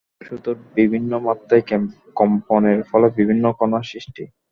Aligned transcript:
সুতোর 0.21 0.57
বিভিন্ন 0.77 1.11
মাত্রায় 1.25 1.63
কম্পনের 2.15 2.79
ফলে 2.89 3.07
বিভিন্ন 3.17 3.45
কণার 3.59 3.83
সৃষ্টি। 3.91 4.23